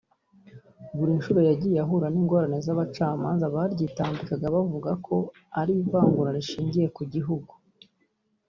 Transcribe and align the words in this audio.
Buri 0.97 1.11
nshuro 1.19 1.39
yagiye 1.49 1.77
ahura 1.83 2.07
n’ingorane 2.13 2.57
z’abacamanza 2.65 3.45
baryitambikaga 3.55 4.45
bavuga 4.55 4.91
ko 5.05 5.15
ari 5.59 5.73
ivangura 5.81 6.35
rishingiye 6.37 6.87
ku 6.95 7.03
gihugu 7.13 7.51